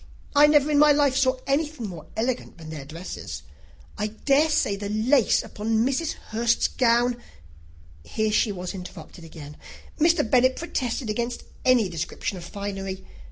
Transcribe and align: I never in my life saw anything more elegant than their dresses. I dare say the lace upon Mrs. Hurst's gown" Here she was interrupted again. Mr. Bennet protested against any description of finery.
I 0.35 0.47
never 0.47 0.71
in 0.71 0.79
my 0.79 0.91
life 0.91 1.15
saw 1.15 1.37
anything 1.45 1.87
more 1.87 2.07
elegant 2.17 2.57
than 2.57 2.71
their 2.71 2.85
dresses. 2.85 3.43
I 3.99 4.07
dare 4.07 4.49
say 4.49 4.75
the 4.75 4.89
lace 4.89 5.43
upon 5.43 5.85
Mrs. 5.85 6.13
Hurst's 6.13 6.67
gown" 6.67 7.21
Here 8.15 8.31
she 8.31 8.51
was 8.51 8.73
interrupted 8.73 9.23
again. 9.23 9.57
Mr. 9.99 10.27
Bennet 10.27 10.55
protested 10.55 11.11
against 11.11 11.43
any 11.63 11.87
description 11.87 12.35
of 12.39 12.43
finery. 12.43 13.05